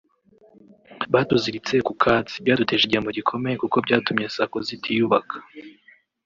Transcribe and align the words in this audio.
Batuziritse 1.13 1.75
ku 1.87 1.93
katsi[…] 2.03 2.35
Byaduteje 2.43 2.83
igihombo 2.85 3.09
gikomeye 3.17 3.55
kuko 3.61 3.77
byatumye 3.85 4.25
Sacco 4.35 4.57
zitiyubaka 4.67 5.35